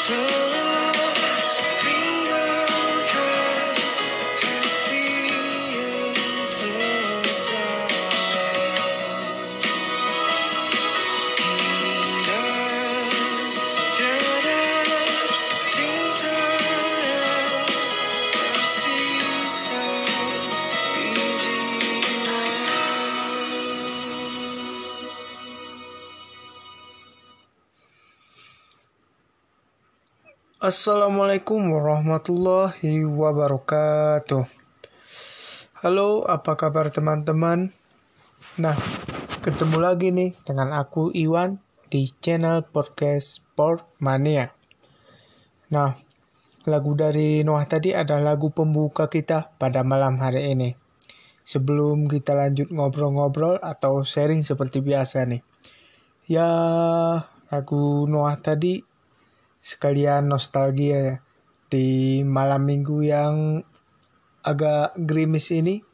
to 0.00 0.39
Assalamualaikum 30.70 31.74
warahmatullahi 31.74 33.02
wabarakatuh. 33.02 34.46
Halo, 35.82 36.22
apa 36.22 36.54
kabar 36.54 36.94
teman-teman? 36.94 37.74
Nah, 38.54 38.78
ketemu 39.42 39.76
lagi 39.82 40.14
nih 40.14 40.30
dengan 40.46 40.70
aku 40.78 41.10
Iwan 41.10 41.58
di 41.90 42.06
channel 42.22 42.62
podcast 42.62 43.42
Sport 43.42 43.98
Mania. 43.98 44.54
Nah, 45.74 45.98
lagu 46.62 46.94
dari 46.94 47.42
Noah 47.42 47.66
tadi 47.66 47.90
adalah 47.90 48.38
lagu 48.38 48.54
pembuka 48.54 49.10
kita 49.10 49.50
pada 49.58 49.82
malam 49.82 50.22
hari 50.22 50.54
ini. 50.54 50.78
Sebelum 51.42 52.06
kita 52.06 52.38
lanjut 52.38 52.70
ngobrol-ngobrol 52.70 53.58
atau 53.58 54.06
sharing 54.06 54.46
seperti 54.46 54.86
biasa 54.86 55.26
nih. 55.34 55.42
Ya, 56.30 56.46
lagu 57.50 58.06
Noah 58.06 58.38
tadi 58.38 58.86
sekalian 59.60 60.26
nostalgia 60.26 60.98
ya. 60.98 61.16
Di 61.70 62.20
malam 62.26 62.66
minggu 62.66 62.98
yang 63.06 63.62
agak 64.42 64.96
gerimis 64.98 65.52
ini 65.52 65.84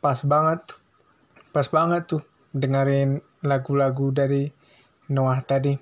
pas 0.00 0.16
banget 0.24 0.62
pas 1.52 1.66
banget 1.68 2.08
tuh 2.08 2.22
dengerin 2.56 3.20
lagu-lagu 3.44 4.08
dari 4.14 4.48
Noah 5.12 5.44
tadi. 5.44 5.76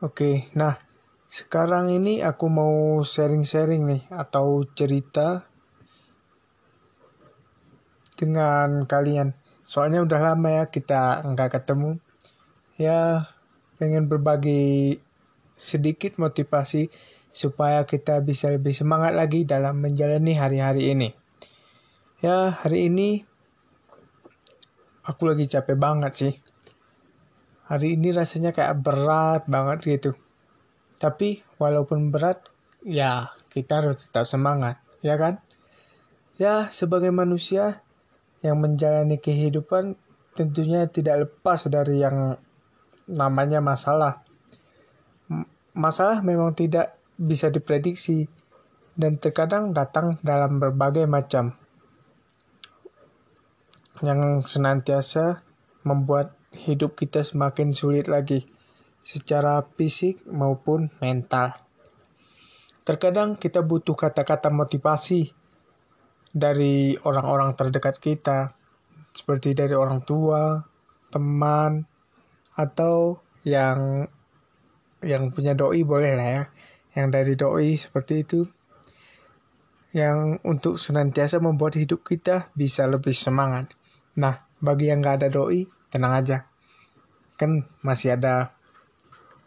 Oke 0.00 0.48
nah 0.56 0.80
sekarang 1.30 1.92
ini 1.92 2.24
aku 2.24 2.46
mau 2.50 3.04
sharing-sharing 3.04 3.84
nih 3.86 4.02
atau 4.10 4.64
cerita 4.72 5.46
dengan 8.18 8.84
kalian. 8.86 9.38
Soalnya 9.62 10.02
udah 10.02 10.20
lama 10.32 10.48
ya 10.50 10.64
kita 10.66 11.22
nggak 11.22 11.60
ketemu. 11.60 12.02
Ya 12.80 13.30
pengen 13.80 14.12
berbagi 14.12 15.00
sedikit 15.56 16.20
motivasi 16.20 16.92
supaya 17.32 17.88
kita 17.88 18.20
bisa 18.20 18.52
lebih 18.52 18.76
semangat 18.76 19.16
lagi 19.16 19.48
dalam 19.48 19.80
menjalani 19.80 20.36
hari-hari 20.36 20.92
ini. 20.92 21.08
Ya, 22.20 22.52
hari 22.52 22.92
ini 22.92 23.24
aku 25.08 25.32
lagi 25.32 25.48
capek 25.48 25.80
banget 25.80 26.12
sih. 26.12 26.34
Hari 27.72 27.96
ini 27.96 28.12
rasanya 28.12 28.52
kayak 28.52 28.84
berat 28.84 29.48
banget 29.48 29.78
gitu. 29.88 30.12
Tapi 31.00 31.40
walaupun 31.56 32.12
berat, 32.12 32.44
ya 32.84 33.32
kita 33.48 33.80
harus 33.80 34.04
tetap 34.04 34.28
semangat, 34.28 34.76
ya 35.00 35.16
kan? 35.16 35.40
Ya, 36.36 36.68
sebagai 36.68 37.08
manusia 37.08 37.80
yang 38.44 38.60
menjalani 38.60 39.16
kehidupan 39.16 39.96
tentunya 40.36 40.84
tidak 40.92 41.28
lepas 41.28 41.68
dari 41.72 42.04
yang 42.04 42.36
namanya 43.08 43.62
masalah. 43.62 44.24
Masalah 45.76 46.20
memang 46.20 46.52
tidak 46.52 46.98
bisa 47.14 47.52
diprediksi 47.52 48.26
dan 48.98 49.16
terkadang 49.16 49.72
datang 49.72 50.18
dalam 50.20 50.58
berbagai 50.58 51.06
macam 51.06 51.54
yang 54.00 54.40
senantiasa 54.44 55.44
membuat 55.84 56.36
hidup 56.56 56.96
kita 56.96 57.20
semakin 57.20 57.76
sulit 57.76 58.08
lagi 58.08 58.48
secara 59.00 59.64
fisik 59.76 60.24
maupun 60.28 60.92
mental. 61.00 61.56
Terkadang 62.84 63.36
kita 63.36 63.60
butuh 63.60 63.94
kata-kata 63.94 64.48
motivasi 64.48 65.30
dari 66.32 66.96
orang-orang 67.04 67.52
terdekat 67.54 68.00
kita, 68.00 68.56
seperti 69.10 69.52
dari 69.52 69.74
orang 69.74 70.00
tua, 70.06 70.62
teman, 71.10 71.89
atau 72.60 73.24
yang 73.48 74.04
yang 75.00 75.32
punya 75.32 75.56
doi 75.56 75.80
boleh 75.80 76.12
lah 76.12 76.28
ya. 76.28 76.42
Yang 76.92 77.06
dari 77.08 77.34
doi 77.40 77.70
seperti 77.80 78.14
itu. 78.20 78.40
Yang 79.96 80.44
untuk 80.44 80.76
senantiasa 80.76 81.40
membuat 81.40 81.80
hidup 81.80 82.04
kita 82.04 82.52
bisa 82.52 82.84
lebih 82.84 83.16
semangat. 83.16 83.72
Nah 84.20 84.44
bagi 84.60 84.92
yang 84.92 85.00
nggak 85.00 85.24
ada 85.24 85.28
doi 85.32 85.64
tenang 85.88 86.14
aja. 86.20 86.44
Kan 87.40 87.64
masih 87.80 88.20
ada 88.20 88.52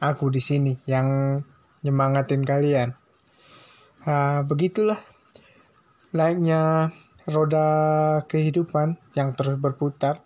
aku 0.02 0.34
di 0.34 0.42
sini 0.42 0.74
yang 0.90 1.40
nyemangatin 1.86 2.44
kalian. 2.44 2.96
Nah, 4.04 4.44
begitulah 4.44 5.00
layaknya 6.12 6.92
roda 7.24 7.68
kehidupan 8.28 9.00
yang 9.16 9.32
terus 9.32 9.56
berputar 9.56 10.23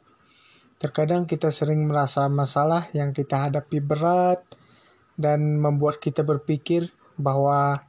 Terkadang 0.78 1.26
kita 1.26 1.50
sering 1.50 1.90
merasa 1.90 2.30
masalah 2.30 2.86
yang 2.94 3.10
kita 3.10 3.50
hadapi 3.50 3.82
berat 3.82 4.46
dan 5.18 5.58
membuat 5.58 5.98
kita 5.98 6.22
berpikir 6.22 6.94
bahwa 7.18 7.82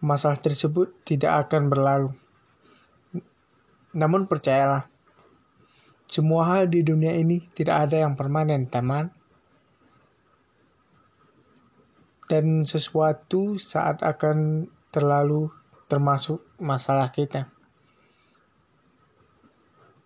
masalah 0.00 0.40
tersebut 0.40 0.88
tidak 1.04 1.48
akan 1.48 1.68
berlalu. 1.68 2.10
Namun 3.92 4.24
percayalah, 4.24 4.88
semua 6.08 6.48
hal 6.48 6.72
di 6.72 6.80
dunia 6.80 7.12
ini 7.12 7.44
tidak 7.52 7.88
ada 7.88 8.08
yang 8.08 8.16
permanen, 8.16 8.72
teman. 8.72 9.12
Dan 12.24 12.64
sesuatu 12.64 13.60
saat 13.60 14.00
akan 14.00 14.64
terlalu 14.88 15.52
termasuk 15.92 16.40
masalah 16.56 17.12
kita. 17.12 17.52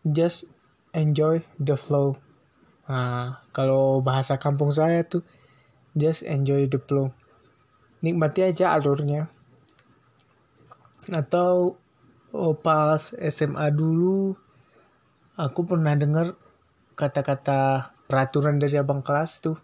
Just 0.02 0.50
enjoy 0.96 1.44
the 1.60 1.76
flow. 1.76 2.16
Nah, 2.88 3.44
kalau 3.52 4.00
bahasa 4.00 4.40
kampung 4.40 4.72
saya 4.72 5.04
tuh 5.04 5.20
just 5.92 6.24
enjoy 6.24 6.64
the 6.64 6.80
flow. 6.80 7.12
Nikmati 8.00 8.48
aja 8.48 8.72
alurnya. 8.72 9.28
Atau 11.12 11.76
oh, 12.32 12.54
pas 12.56 13.12
SMA 13.12 13.68
dulu 13.76 14.32
aku 15.36 15.68
pernah 15.68 15.92
dengar 15.92 16.32
kata-kata 16.96 17.92
peraturan 18.08 18.56
dari 18.56 18.80
abang 18.80 19.04
kelas 19.04 19.44
tuh 19.44 19.60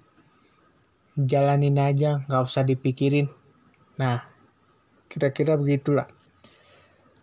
jalanin 1.16 1.80
aja 1.80 2.24
nggak 2.28 2.44
usah 2.44 2.64
dipikirin 2.64 3.32
nah 3.96 4.24
kira-kira 5.08 5.56
begitulah 5.56 6.08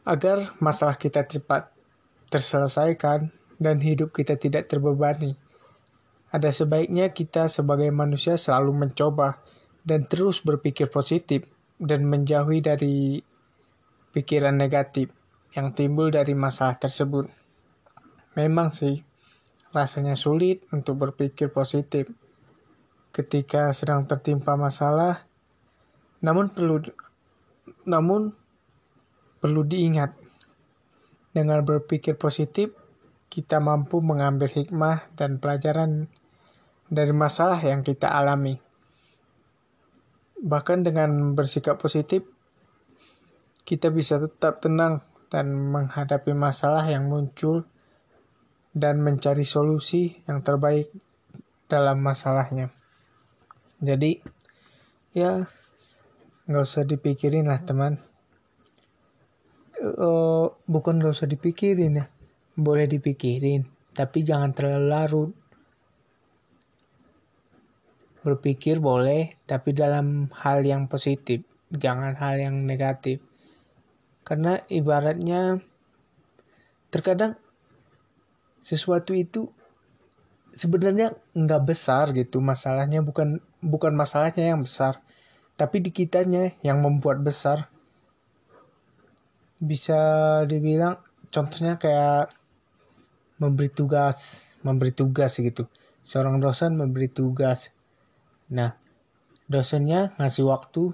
agar 0.06 0.54
masalah 0.58 0.98
kita 0.98 1.26
cepat 1.26 1.70
terselesaikan 2.34 3.34
dan 3.60 3.84
hidup 3.84 4.16
kita 4.16 4.40
tidak 4.40 4.72
terbebani 4.72 5.36
ada 6.30 6.54
sebaiknya 6.54 7.10
kita 7.10 7.50
sebagai 7.50 7.90
manusia 7.90 8.38
selalu 8.38 8.86
mencoba 8.86 9.42
dan 9.82 10.06
terus 10.06 10.46
berpikir 10.46 10.86
positif 10.94 11.42
dan 11.82 12.06
menjauhi 12.06 12.62
dari 12.62 13.18
pikiran 14.14 14.54
negatif 14.54 15.10
yang 15.58 15.74
timbul 15.74 16.14
dari 16.14 16.38
masalah 16.38 16.78
tersebut. 16.78 17.26
Memang 18.38 18.70
sih, 18.70 19.02
rasanya 19.74 20.14
sulit 20.14 20.62
untuk 20.70 21.02
berpikir 21.02 21.50
positif 21.50 22.06
ketika 23.10 23.74
sedang 23.74 24.06
tertimpa 24.06 24.54
masalah. 24.54 25.26
Namun 26.22 26.54
perlu 26.54 26.78
namun 27.90 28.30
perlu 29.42 29.66
diingat 29.66 30.14
dengan 31.34 31.66
berpikir 31.66 32.14
positif 32.22 32.70
kita 33.30 33.62
mampu 33.62 34.02
mengambil 34.02 34.50
hikmah 34.50 35.14
dan 35.14 35.38
pelajaran 35.38 36.10
dari 36.90 37.14
masalah 37.14 37.62
yang 37.62 37.86
kita 37.86 38.10
alami. 38.10 38.58
Bahkan 40.42 40.82
dengan 40.82 41.38
bersikap 41.38 41.78
positif, 41.78 42.26
kita 43.70 43.94
bisa 43.94 44.18
tetap 44.18 44.66
tenang 44.66 45.06
dan 45.30 45.54
menghadapi 45.54 46.34
masalah 46.34 46.90
yang 46.90 47.06
muncul 47.06 47.70
dan 48.74 48.98
mencari 49.06 49.46
solusi 49.46 50.18
yang 50.26 50.42
terbaik 50.42 50.90
dalam 51.70 52.02
masalahnya. 52.02 52.74
Jadi, 53.78 54.26
ya 55.14 55.46
nggak 56.50 56.66
usah 56.66 56.82
dipikirin 56.82 57.46
lah 57.46 57.62
teman. 57.62 58.02
Uh, 59.80 60.50
bukan 60.66 60.98
nggak 61.00 61.14
usah 61.14 61.30
dipikirin 61.30 62.04
ya, 62.04 62.06
boleh 62.60 62.86
dipikirin, 62.86 63.64
tapi 63.96 64.22
jangan 64.22 64.52
terlalu 64.52 64.88
larut. 64.92 65.32
Berpikir 68.20 68.84
boleh, 68.84 69.40
tapi 69.48 69.72
dalam 69.72 70.28
hal 70.44 70.62
yang 70.68 70.92
positif, 70.92 71.42
jangan 71.72 72.20
hal 72.20 72.36
yang 72.36 72.56
negatif. 72.68 73.24
Karena 74.28 74.60
ibaratnya 74.68 75.64
terkadang 76.92 77.40
sesuatu 78.60 79.16
itu 79.16 79.48
sebenarnya 80.54 81.16
nggak 81.38 81.64
besar 81.64 82.12
gitu 82.12 82.44
masalahnya 82.44 83.00
bukan 83.00 83.40
bukan 83.64 83.94
masalahnya 83.96 84.52
yang 84.52 84.62
besar 84.66 85.00
tapi 85.56 85.80
di 85.80 85.92
kitanya 85.94 86.56
yang 86.66 86.84
membuat 86.84 87.22
besar 87.24 87.72
bisa 89.60 90.00
dibilang 90.48 91.00
contohnya 91.30 91.76
kayak 91.76 92.32
memberi 93.40 93.72
tugas 93.72 94.50
memberi 94.64 94.92
tugas 94.92 95.40
gitu. 95.40 95.68
Seorang 96.04 96.40
dosen 96.42 96.76
memberi 96.76 97.08
tugas. 97.12 97.72
Nah 98.52 98.76
dosennya 99.50 100.16
ngasih 100.20 100.46
waktu 100.48 100.94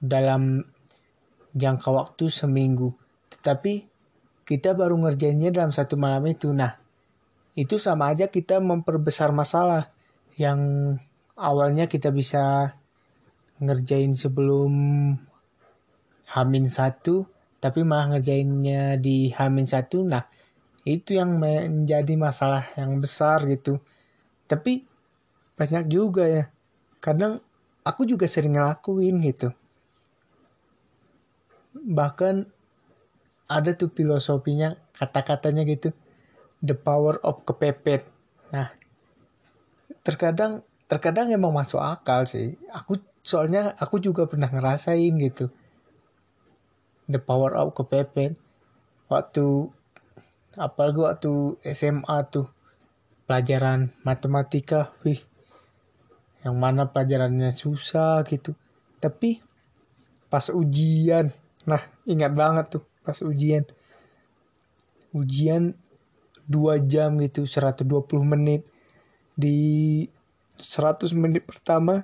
dalam 0.00 0.64
jangka 1.56 1.90
waktu 1.90 2.30
seminggu. 2.30 2.94
Tetapi 3.30 3.88
kita 4.44 4.74
baru 4.74 4.98
ngerjainnya 4.98 5.54
dalam 5.54 5.70
satu 5.70 5.94
malam 5.96 6.24
itu. 6.26 6.50
Nah 6.50 6.76
itu 7.54 7.76
sama 7.78 8.10
aja 8.12 8.30
kita 8.30 8.62
memperbesar 8.62 9.34
masalah 9.34 9.90
yang 10.38 10.60
awalnya 11.34 11.90
kita 11.90 12.14
bisa 12.14 12.74
ngerjain 13.60 14.16
sebelum 14.16 14.72
Hamin 16.30 16.70
satu 16.70 17.26
tapi 17.60 17.84
malah 17.84 18.16
ngerjainnya 18.16 18.96
di 18.96 19.34
Hamin 19.34 19.68
satu 19.68 20.00
nah 20.06 20.24
itu 20.84 21.16
yang 21.16 21.36
menjadi 21.36 22.14
masalah 22.16 22.72
yang 22.76 22.96
besar 23.00 23.44
gitu 23.48 23.80
tapi 24.48 24.88
banyak 25.54 25.92
juga 25.92 26.24
ya 26.26 26.44
kadang 27.04 27.40
aku 27.84 28.08
juga 28.08 28.24
sering 28.24 28.56
ngelakuin 28.56 29.20
gitu 29.24 29.52
bahkan 31.74 32.48
ada 33.50 33.74
tuh 33.74 33.90
filosofinya 33.90 34.78
kata-katanya 34.94 35.66
gitu 35.66 35.90
the 36.60 36.76
power 36.76 37.18
of 37.24 37.42
kepepet. 37.48 38.04
Nah, 38.52 38.68
terkadang 40.04 40.62
terkadang 40.86 41.32
emang 41.32 41.50
masuk 41.50 41.80
akal 41.80 42.28
sih. 42.28 42.54
Aku 42.70 43.00
soalnya 43.24 43.74
aku 43.80 43.98
juga 43.98 44.28
pernah 44.28 44.48
ngerasain 44.52 45.12
gitu. 45.18 45.48
The 47.10 47.18
power 47.18 47.56
of 47.56 47.74
kepepet. 47.74 48.36
Waktu 49.10 49.74
apalagi 50.58 50.98
waktu 50.98 51.58
SMA 51.70 52.18
tuh. 52.30 52.48
Pelajaran 53.30 53.94
matematika, 54.02 54.90
wih, 55.06 55.22
yang 56.42 56.58
mana 56.58 56.90
pelajarannya 56.90 57.54
susah 57.54 58.26
gitu. 58.26 58.58
Tapi 58.98 59.38
pas 60.26 60.50
ujian, 60.50 61.30
nah 61.62 61.78
ingat 62.10 62.34
banget 62.34 62.66
tuh 62.74 62.82
pas 63.06 63.14
ujian. 63.22 63.62
Ujian 65.14 65.78
dua 66.42 66.82
jam 66.82 67.14
gitu 67.22 67.46
120 67.46 67.86
menit. 68.26 68.66
Di 69.38 70.10
100 70.58 71.14
menit 71.14 71.46
pertama 71.46 72.02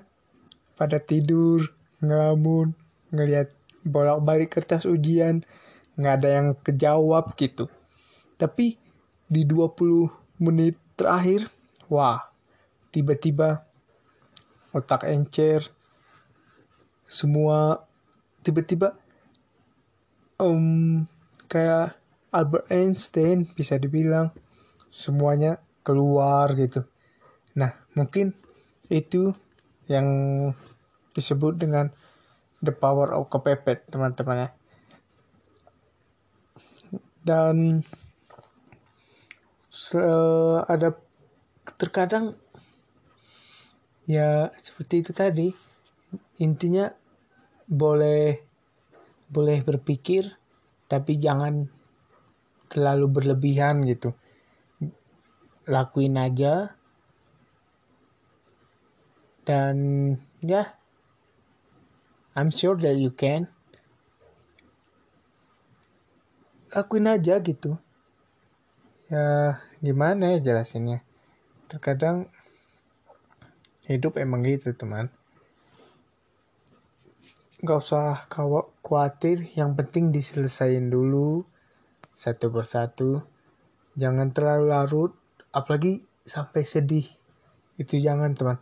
pada 0.79 1.03
tidur 1.03 1.75
ngelamun 1.99 2.71
ngelihat 3.11 3.51
bolak-balik 3.83 4.55
kertas 4.55 4.87
ujian. 4.87 5.43
Nggak 5.99 6.15
ada 6.23 6.29
yang 6.31 6.49
kejawab 6.63 7.35
gitu 7.35 7.67
tapi 8.37 8.77
di 9.27 9.43
20 9.43 10.41
menit 10.45 10.77
terakhir 10.95 11.49
wah 11.89 12.21
tiba-tiba 12.93 13.65
otak 14.73 15.09
encer 15.09 15.67
semua 17.09 17.81
tiba-tiba 18.45 18.95
um, 20.41 21.05
kayak 21.49 21.97
Albert 22.33 22.69
Einstein 22.69 23.49
bisa 23.49 23.81
dibilang 23.81 24.29
semuanya 24.91 25.63
keluar 25.87 26.53
gitu. 26.59 26.85
Nah, 27.57 27.73
mungkin 27.97 28.35
itu 28.93 29.33
yang 29.87 30.07
disebut 31.15 31.57
dengan 31.57 31.89
the 32.61 32.75
power 32.75 33.15
of 33.15 33.31
kepepet, 33.33 33.89
teman-teman 33.89 34.47
ya. 34.47 34.51
Dan 37.27 37.83
ada 40.67 40.97
terkadang 41.77 42.33
ya 44.09 44.49
seperti 44.57 45.05
itu 45.05 45.13
tadi. 45.13 45.49
Intinya 46.41 46.89
boleh 47.69 48.41
boleh 49.29 49.59
berpikir 49.61 50.33
tapi 50.87 51.21
jangan 51.21 51.69
terlalu 52.73 53.07
berlebihan 53.21 53.85
gitu. 53.85 54.17
Lakuin 55.69 56.17
aja. 56.17 56.73
Dan 59.47 59.77
ya 60.43 60.51
yeah, 60.51 60.67
I'm 62.35 62.51
sure 62.51 62.81
that 62.81 62.97
you 62.97 63.13
can. 63.13 63.53
Lakuin 66.75 67.07
aja 67.09 67.39
gitu 67.45 67.86
ya 69.07 69.59
gimana 69.79 70.37
ya 70.37 70.39
jelasinnya? 70.43 71.03
Terkadang 71.67 72.31
hidup 73.87 74.19
emang 74.19 74.43
gitu 74.47 74.75
teman. 74.75 75.11
Nggak 77.63 77.79
usah 77.81 78.29
khawatir 78.83 79.49
yang 79.57 79.79
penting 79.79 80.13
diselesain 80.13 80.91
dulu 80.91 81.47
satu 82.19 82.53
persatu. 82.53 83.25
Jangan 83.97 84.35
terlalu 84.37 84.71
larut, 84.71 85.13
apalagi 85.57 86.05
sampai 86.27 86.63
sedih. 86.69 87.09
Itu 87.81 87.97
jangan 87.97 88.37
teman. 88.37 88.59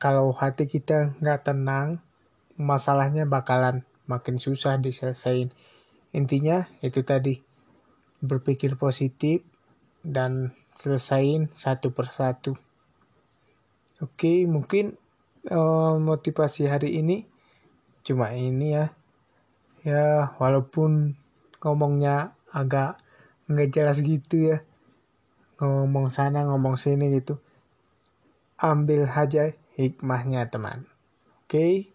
Kalau 0.00 0.32
hati 0.32 0.64
kita 0.64 1.12
nggak 1.20 1.44
tenang 1.44 2.00
masalahnya 2.60 3.24
bakalan 3.24 3.84
makin 4.04 4.36
susah 4.36 4.76
diselesaikan 4.76 5.54
intinya 6.10 6.66
itu 6.82 7.06
tadi 7.06 7.40
berpikir 8.20 8.76
positif 8.76 9.40
dan 10.04 10.52
selesain 10.76 11.48
satu 11.52 11.92
persatu. 11.92 12.56
Oke 14.00 14.48
mungkin 14.48 14.96
uh, 15.48 15.96
motivasi 16.00 16.68
hari 16.68 17.00
ini 17.00 17.28
cuma 18.00 18.32
ini 18.32 18.76
ya. 18.76 18.86
Ya 19.80 20.36
walaupun 20.36 21.16
ngomongnya 21.60 22.36
agak 22.52 23.00
nggak 23.48 23.72
jelas 23.72 24.00
gitu 24.04 24.56
ya. 24.56 24.58
Ngomong 25.60 26.08
sana 26.08 26.48
ngomong 26.48 26.80
sini 26.80 27.12
gitu. 27.12 27.40
Ambil 28.60 29.08
aja 29.08 29.52
hikmahnya 29.76 30.48
teman. 30.48 30.88
Oke? 31.44 31.92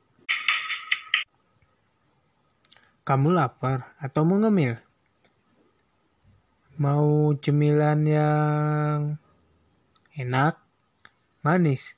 Kamu 3.06 3.38
lapar 3.38 3.94
atau 4.02 4.26
mau 4.26 4.42
ngemil 4.42 4.82
mau 6.76 7.32
cemilan 7.40 8.00
yang 8.04 9.00
enak 10.16 10.60
manis 11.44 11.96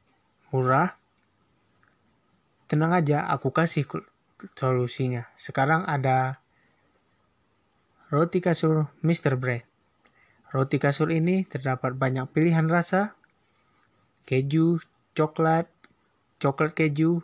murah 0.50 0.98
tenang 2.70 2.94
aja 2.94 3.26
aku 3.32 3.50
kasih 3.50 3.90
solusinya 4.54 5.30
sekarang 5.38 5.86
ada 5.90 6.42
roti 8.14 8.42
kasur 8.42 8.90
Mr. 9.02 9.38
Bread 9.38 9.68
Roti 10.48 10.80
kasur 10.80 11.12
ini 11.12 11.44
terdapat 11.44 12.00
banyak 12.00 12.32
pilihan 12.32 12.72
rasa, 12.72 13.20
keju, 14.24 14.80
coklat, 15.12 15.68
coklat 16.40 16.72
keju, 16.72 17.20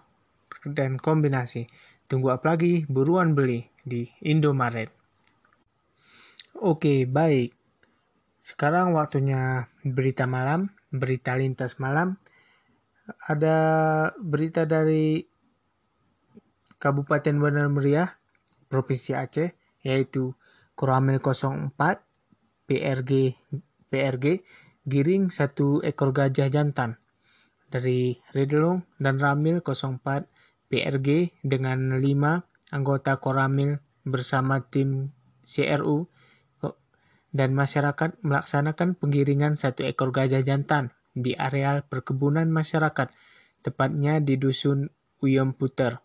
dan 0.67 1.00
kombinasi. 1.00 1.72
Tunggu 2.12 2.36
apa 2.36 2.53
lagi? 2.60 2.83
Buruan 2.83 3.31
beli 3.31 3.63
di 3.79 4.12
Indomaret. 4.27 4.91
Oke, 6.63 7.03
baik. 7.03 7.51
Sekarang 8.39 8.96
waktunya 8.96 9.67
berita 9.84 10.24
malam, 10.32 10.72
berita 10.96 11.36
lintas 11.36 11.75
malam. 11.75 12.15
Ada 13.03 13.58
berita 14.15 14.63
dari 14.63 15.27
Kabupaten 16.79 17.36
Bandar 17.36 17.67
Meriah, 17.67 18.15
Provinsi 18.72 19.12
Aceh, 19.12 19.51
yaitu 19.84 20.39
Koramil 20.72 21.20
04 21.20 21.75
PRG 22.63 23.12
PRG 23.91 24.25
giring 24.88 25.36
satu 25.36 25.84
ekor 25.84 26.15
gajah 26.15 26.48
jantan 26.48 26.96
dari 27.67 28.24
Redlong 28.32 28.88
dan 29.03 29.20
Ramil 29.20 29.60
04 29.60 30.00
PRG 30.72 31.36
dengan 31.43 32.00
lima 32.00 32.39
anggota 32.72 33.20
Koramil 33.20 33.84
bersama 34.08 34.63
tim 34.63 35.12
CRU 35.43 36.12
dan 37.34 37.58
masyarakat 37.58 38.22
melaksanakan 38.22 38.94
penggiringan 38.94 39.58
satu 39.58 39.84
ekor 39.84 40.13
gajah 40.13 40.46
jantan 40.46 40.94
di 41.18 41.34
areal 41.34 41.84
perkebunan 41.86 42.48
masyarakat, 42.48 43.10
tepatnya 43.66 44.22
di 44.22 44.38
Dusun 44.38 44.94
Uyom 45.20 45.58
Puter, 45.58 46.00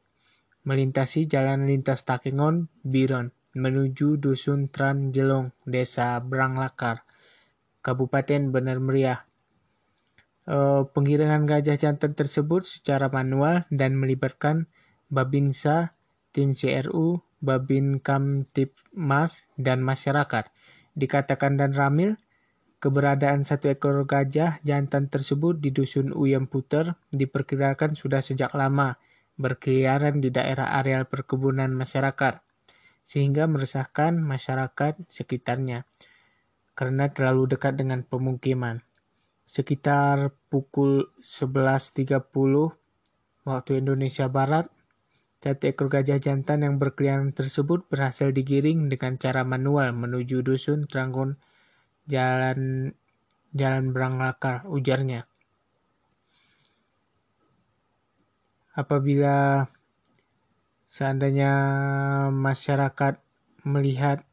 melintasi 0.65 1.29
jalan 1.29 1.69
lintas 1.69 2.09
Takengon, 2.09 2.73
Biron 2.81 3.37
menuju 3.57 4.21
Dusun 4.21 4.69
Tran 4.71 5.11
Jelong, 5.11 5.51
Desa 5.67 6.21
Branglakar, 6.23 7.03
Kabupaten 7.81 8.55
Benar 8.55 8.79
Meriah. 8.79 9.27
E, 10.47 10.87
penggiringan 10.87 11.49
gajah 11.49 11.75
jantan 11.75 12.15
tersebut 12.15 12.65
secara 12.69 13.11
manual 13.11 13.67
dan 13.73 13.99
melibatkan 13.99 14.71
Babinsa, 15.09 15.99
tim 16.31 16.53
CRU, 16.53 17.25
Babin 17.41 17.99
Kamtipmas, 17.99 19.49
dan 19.57 19.81
masyarakat. 19.81 20.53
Dikatakan 20.99 21.55
dan 21.55 21.71
Ramil, 21.71 22.19
keberadaan 22.83 23.47
satu 23.47 23.71
ekor 23.71 24.03
gajah 24.03 24.59
jantan 24.67 25.07
tersebut 25.07 25.63
di 25.63 25.71
Dusun 25.71 26.11
Uyam 26.11 26.51
Puter 26.51 26.99
diperkirakan 27.15 27.95
sudah 27.95 28.19
sejak 28.19 28.51
lama 28.59 28.99
berkeliaran 29.39 30.19
di 30.19 30.35
daerah 30.35 30.75
areal 30.75 31.07
perkebunan 31.07 31.71
masyarakat 31.71 32.43
sehingga 33.07 33.47
meresahkan 33.47 34.19
masyarakat 34.19 34.99
sekitarnya 35.09 35.87
karena 36.77 37.11
terlalu 37.11 37.57
dekat 37.57 37.79
dengan 37.81 38.05
pemukiman. 38.05 38.83
Sekitar 39.49 40.35
pukul 40.53 41.09
11.30 41.25 42.21
waktu 43.49 43.71
Indonesia 43.81 44.29
Barat, 44.29 44.69
satu 45.39 45.71
ekor 45.71 45.87
gajah 45.87 46.19
jantan 46.19 46.67
yang 46.67 46.83
berkeliaran 46.83 47.31
tersebut 47.31 47.87
berhasil 47.87 48.35
digiring 48.35 48.91
dengan 48.91 49.15
cara 49.23 49.47
manual 49.47 49.95
menuju 49.95 50.43
dusun 50.43 50.91
Tranggon 50.91 51.39
Jalan 52.11 52.91
Jalan 53.55 53.95
Branglakar, 53.95 54.67
ujarnya. 54.67 55.31
Apabila 58.75 59.67
seandainya 60.91 61.53
masyarakat 62.35 63.23
melihat 63.63 64.27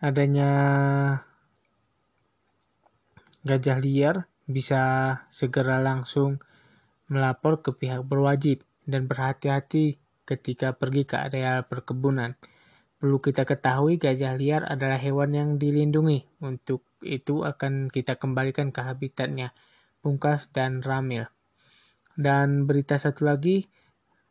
adanya 0.00 0.50
gajah 3.44 3.78
liar 3.80 4.16
bisa 4.44 4.82
segera 5.32 5.80
langsung 5.80 6.40
melapor 7.10 7.60
ke 7.60 7.74
pihak 7.74 8.06
berwajib 8.06 8.62
dan 8.86 9.10
berhati-hati 9.10 9.98
ketika 10.22 10.78
pergi 10.78 11.02
ke 11.04 11.18
area 11.18 11.66
perkebunan. 11.66 12.38
Perlu 13.02 13.18
kita 13.18 13.42
ketahui 13.42 13.98
gajah 13.98 14.38
liar 14.38 14.62
adalah 14.62 14.96
hewan 14.96 15.34
yang 15.34 15.50
dilindungi. 15.58 16.38
Untuk 16.38 16.86
itu 17.02 17.42
akan 17.42 17.90
kita 17.90 18.14
kembalikan 18.20 18.70
ke 18.70 18.80
habitatnya, 18.86 19.50
pungkas 19.98 20.54
dan 20.54 20.86
ramil. 20.86 21.26
Dan 22.14 22.70
berita 22.70 23.00
satu 23.00 23.26
lagi 23.26 23.66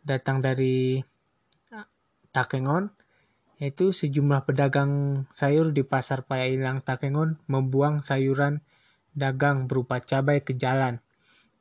datang 0.05 0.39
dari 0.39 1.03
Takengon, 2.29 2.93
yaitu 3.57 3.89
sejumlah 3.89 4.45
pedagang 4.45 5.25
sayur 5.33 5.73
di 5.73 5.81
pasar 5.81 6.23
Payailang 6.29 6.85
Takengon 6.85 7.41
membuang 7.49 8.05
sayuran 8.05 8.61
dagang 9.17 9.65
berupa 9.65 9.97
cabai 9.97 10.45
ke 10.45 10.53
jalan 10.53 11.01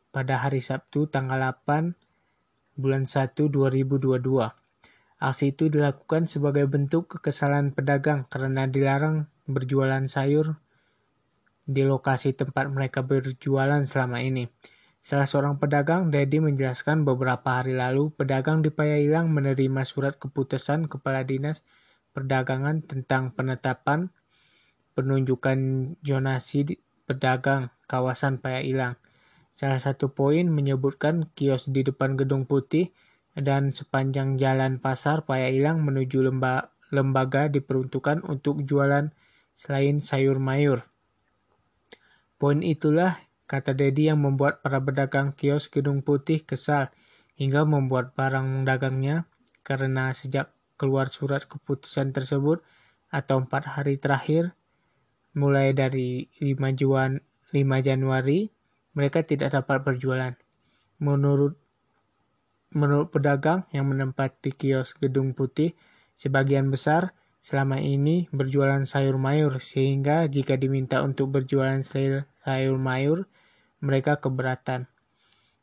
pada 0.09 0.41
hari 0.41 0.65
Sabtu 0.65 1.09
tanggal 1.09 1.41
8 1.41 1.95
bulan 2.79 3.05
1 3.05 3.35
2022. 3.35 4.19
Aksi 5.19 5.51
itu 5.51 5.67
dilakukan 5.67 6.31
sebagai 6.31 6.71
bentuk 6.71 7.11
kekesalan 7.19 7.75
pedagang 7.75 8.25
karena 8.31 8.71
dilarang 8.71 9.27
berjualan 9.51 10.07
sayur 10.07 10.63
di 11.69 11.83
lokasi 11.85 12.33
tempat 12.33 12.71
mereka 12.71 13.03
berjualan 13.03 13.83
selama 13.83 14.23
ini. 14.23 14.47
Salah 15.03 15.27
seorang 15.27 15.57
pedagang, 15.59 16.11
Dedi 16.11 16.39
menjelaskan 16.39 17.03
beberapa 17.03 17.63
hari 17.63 17.75
lalu 17.75 18.13
pedagang 18.15 18.63
di 18.63 18.71
Payailang 18.71 19.31
menerima 19.31 19.83
surat 19.87 20.19
keputusan 20.21 20.91
Kepala 20.91 21.23
Dinas 21.23 21.63
Perdagangan 22.19 22.83
tentang 22.83 23.31
penetapan 23.31 24.11
penunjukan 24.99 25.59
zonasi 26.03 26.83
pedagang 27.07 27.71
kawasan 27.87 28.43
Payailang. 28.43 28.99
Salah 29.59 29.83
satu 29.83 30.15
poin 30.15 30.47
menyebutkan 30.47 31.35
kios 31.35 31.67
di 31.67 31.83
depan 31.83 32.15
Gedung 32.15 32.47
Putih 32.47 32.95
dan 33.35 33.75
sepanjang 33.75 34.39
jalan 34.39 34.79
pasar 34.79 35.27
Payailang 35.27 35.83
menuju 35.83 36.31
lemba 36.31 36.71
lembaga 36.95 37.51
diperuntukkan 37.51 38.23
untuk 38.23 38.63
jualan 38.63 39.11
selain 39.59 39.99
sayur 39.99 40.39
mayur. 40.39 40.87
Poin 42.39 42.63
itulah 42.63 43.19
Kata 43.51 43.75
Dedi 43.75 44.07
yang 44.07 44.23
membuat 44.23 44.63
para 44.63 44.79
pedagang 44.79 45.35
kios 45.35 45.73
Gedung 45.73 46.07
Putih 46.07 46.47
kesal 46.47 46.95
hingga 47.35 47.67
membuat 47.67 48.15
barang 48.15 48.63
dagangnya 48.63 49.27
karena 49.67 50.15
sejak 50.15 50.55
keluar 50.79 51.11
surat 51.11 51.49
keputusan 51.51 52.15
tersebut 52.15 52.63
atau 53.11 53.43
empat 53.43 53.75
hari 53.75 53.99
terakhir 53.99 54.55
mulai 55.35 55.75
dari 55.75 56.31
5, 56.39 56.61
Juan, 56.79 57.25
5 57.51 57.59
Januari 57.83 58.53
mereka 58.99 59.23
tidak 59.23 59.55
dapat 59.55 59.87
berjualan. 59.87 60.35
Menurut 60.99 61.55
menurut 62.75 63.15
pedagang 63.15 63.63
yang 63.71 63.87
menempati 63.87 64.51
kios 64.51 64.99
Gedung 64.99 65.39
Putih, 65.39 65.79
sebagian 66.19 66.67
besar 66.75 67.15
selama 67.39 67.79
ini 67.79 68.27
berjualan 68.35 68.83
sayur 68.83 69.17
mayur 69.17 69.63
sehingga 69.63 70.27
jika 70.27 70.59
diminta 70.59 71.01
untuk 71.07 71.31
berjualan 71.31 71.79
sayur, 71.87 72.27
mayur 72.75 73.31
mereka 73.79 74.19
keberatan. 74.19 74.91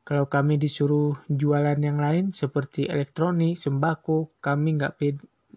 Kalau 0.06 0.30
kami 0.30 0.62
disuruh 0.62 1.18
jualan 1.28 1.76
yang 1.82 1.98
lain 1.98 2.30
seperti 2.30 2.86
elektronik, 2.86 3.58
sembako, 3.58 4.38
kami 4.40 4.78
nggak 4.80 4.96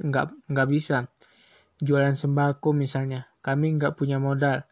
nggak 0.02 0.26
nggak 0.50 0.68
bisa. 0.68 1.06
jualan 1.78 2.10
sembako 2.10 2.74
misalnya. 2.74 3.30
Kami 3.38 3.78
nggak 3.78 3.94
punya 3.94 4.18
modal. 4.18 4.66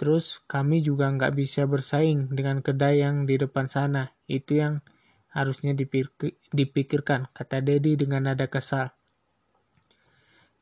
Terus 0.00 0.40
kami 0.48 0.80
juga 0.80 1.12
nggak 1.12 1.36
bisa 1.36 1.68
bersaing 1.68 2.32
dengan 2.32 2.64
kedai 2.64 3.04
yang 3.04 3.28
di 3.28 3.36
depan 3.36 3.68
sana. 3.68 4.16
Itu 4.24 4.56
yang 4.56 4.80
harusnya 5.28 5.76
dipikirkan, 5.76 7.28
kata 7.36 7.60
Dedi 7.60 8.00
dengan 8.00 8.32
nada 8.32 8.48
kesal. 8.48 8.96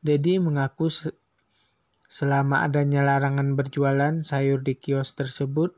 Dedi 0.03 0.43
mengaku 0.43 0.91
selama 2.11 2.67
adanya 2.67 2.99
larangan 2.99 3.55
berjualan 3.55 4.27
sayur 4.27 4.59
di 4.59 4.75
kios 4.75 5.15
tersebut, 5.15 5.71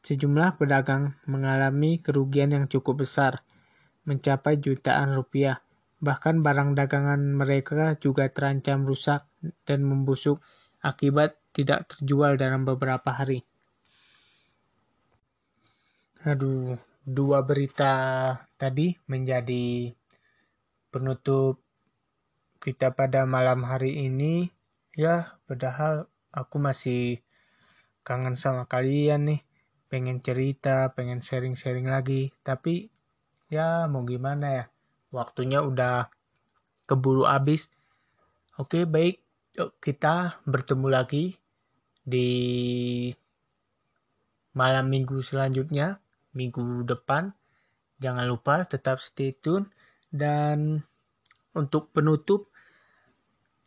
sejumlah 0.00 0.56
pedagang 0.56 1.20
mengalami 1.28 2.00
kerugian 2.00 2.56
yang 2.56 2.64
cukup 2.64 3.04
besar, 3.04 3.44
mencapai 4.08 4.56
jutaan 4.56 5.12
rupiah. 5.12 5.60
Bahkan 6.00 6.40
barang 6.40 6.80
dagangan 6.80 7.20
mereka 7.36 7.92
juga 8.00 8.32
terancam 8.32 8.88
rusak 8.88 9.28
dan 9.68 9.84
membusuk 9.84 10.40
akibat 10.80 11.41
tidak 11.52 11.94
terjual 11.96 12.40
dalam 12.40 12.64
beberapa 12.64 13.12
hari. 13.12 13.44
Aduh, 16.24 16.78
dua 17.02 17.42
berita 17.42 17.92
tadi 18.54 18.94
menjadi 19.10 19.90
penutup 20.92 21.58
kita 22.62 22.94
pada 22.94 23.26
malam 23.26 23.66
hari 23.66 24.06
ini. 24.06 24.48
Ya, 24.94 25.40
padahal 25.50 26.06
aku 26.30 26.62
masih 26.62 27.18
kangen 28.06 28.38
sama 28.38 28.68
kalian 28.70 29.34
nih. 29.34 29.40
Pengen 29.90 30.22
cerita, 30.22 30.94
pengen 30.94 31.20
sharing-sharing 31.20 31.90
lagi. 31.90 32.30
Tapi 32.46 32.86
ya 33.50 33.90
mau 33.90 34.06
gimana 34.06 34.46
ya. 34.62 34.64
Waktunya 35.10 35.60
udah 35.60 36.08
keburu 36.86 37.26
habis. 37.26 37.68
Oke, 38.60 38.84
baik. 38.84 39.21
Kita 39.52 40.40
bertemu 40.48 40.86
lagi 40.88 41.36
di 42.00 42.28
malam 44.56 44.88
minggu 44.88 45.20
selanjutnya, 45.20 46.00
minggu 46.32 46.88
depan. 46.88 47.36
Jangan 48.00 48.24
lupa 48.24 48.64
tetap 48.64 48.98
stay 48.98 49.36
tune 49.36 49.68
dan 50.08 50.80
untuk 51.52 51.92
penutup 51.92 52.48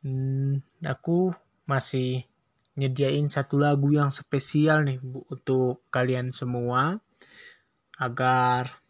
hmm, 0.01 0.61
aku 0.81 1.33
masih 1.69 2.25
nyediain 2.75 3.29
satu 3.29 3.61
lagu 3.61 3.93
yang 3.93 4.09
spesial 4.09 4.83
nih 4.83 4.99
untuk 5.05 5.85
kalian 5.93 6.33
semua 6.35 6.99
agar 7.95 8.83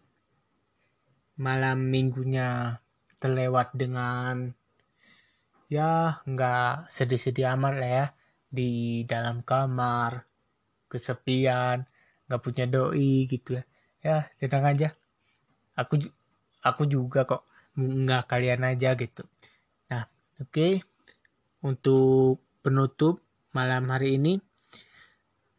malam 1.38 1.92
minggunya 1.92 2.80
terlewat 3.22 3.76
dengan 3.78 4.56
ya 5.72 6.22
nggak 6.26 6.90
sedih-sedih 6.90 7.50
amat 7.58 7.74
lah 7.80 7.92
ya. 7.92 8.06
Di 8.50 9.04
dalam 9.10 9.44
kamar 9.44 10.24
kesepian 10.92 11.86
nggak 12.26 12.42
punya 12.42 12.66
doi 12.70 13.28
gitu 13.30 13.60
ya. 13.60 13.64
Ya 14.06 14.18
tenang 14.40 14.72
aja. 14.72 14.88
Aku 15.76 16.00
aku 16.62 16.84
juga 16.88 17.28
kok 17.28 17.44
nggak 17.78 18.30
kalian 18.32 18.64
aja 18.66 18.96
gitu. 18.96 19.24
Nah 19.92 20.08
oke. 20.42 20.52
Okay. 20.52 20.74
untuk 21.66 22.46
penutup 22.62 23.26
malam 23.58 23.90
hari 23.90 24.22
ini 24.22 24.38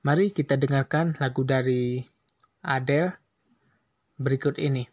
mari 0.06 0.30
kita 0.30 0.54
dengarkan 0.54 1.18
lagu 1.18 1.42
dari 1.42 1.98
Adele 2.62 3.10
berikut 4.14 4.54
ini 4.62 4.86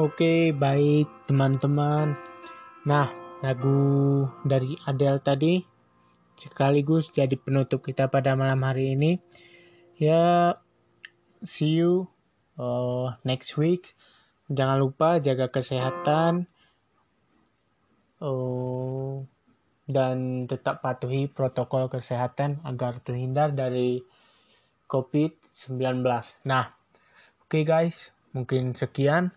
Oke, 0.00 0.56
baik 0.56 1.28
teman-teman. 1.28 2.16
Nah, 2.88 3.12
lagu 3.44 4.24
dari 4.40 4.72
Adele 4.88 5.20
tadi 5.20 5.60
sekaligus 6.32 7.12
jadi 7.12 7.36
penutup 7.36 7.84
kita 7.84 8.08
pada 8.08 8.32
malam 8.32 8.64
hari 8.64 8.96
ini. 8.96 9.20
Ya, 10.00 10.56
see 11.44 11.76
you 11.76 12.08
uh, 12.56 13.20
next 13.20 13.60
week. 13.60 13.92
Jangan 14.48 14.80
lupa 14.80 15.20
jaga 15.20 15.52
kesehatan. 15.52 16.48
Uh, 18.16 19.28
dan 19.84 20.48
tetap 20.48 20.80
patuhi 20.80 21.28
protokol 21.28 21.92
kesehatan 21.92 22.64
agar 22.64 22.96
terhindar 23.04 23.52
dari 23.52 24.00
COVID-19. 24.88 26.00
Nah, 26.48 26.72
oke 27.44 27.52
okay 27.52 27.68
guys, 27.68 28.16
mungkin 28.32 28.72
sekian. 28.72 29.36